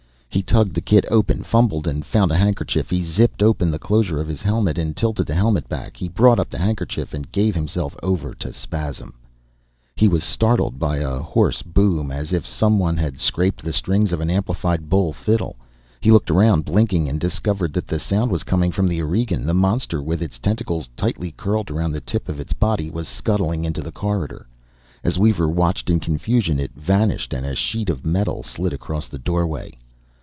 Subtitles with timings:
[0.33, 2.89] He tugged the kit open, fumbled and found a handkerchief.
[2.89, 5.97] He zipped open the closure of his helmet and tilted the helmet back.
[5.97, 9.13] He brought up the handkerchief, and gave himself over to the spasm.
[9.97, 14.21] He was startled by a hoarse boom, as if someone had scraped the strings of
[14.21, 15.57] an amplified bull fiddle.
[15.99, 19.45] He looked around, blinking, and discovered that the sound was coming from the Aurigean.
[19.45, 23.65] The monster, with its tentacles tightly curled around the tip of its body, was scuttling
[23.65, 24.47] into the corridor.
[25.03, 29.19] As Weaver watched in confusion, it vanished, and a sheet of metal slid across the
[29.19, 29.73] doorway.